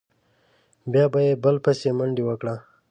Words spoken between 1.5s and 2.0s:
بسې